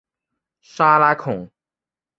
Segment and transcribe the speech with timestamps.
[0.61, 1.47] 沙朗孔。